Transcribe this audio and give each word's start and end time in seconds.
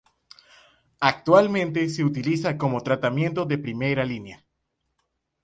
Actualmente 1.01 1.87
se 1.87 2.03
utiliza 2.03 2.57
como 2.57 2.81
tratamiento 2.81 3.45
de 3.45 3.59
primera 3.59 4.03
línea. 4.03 4.43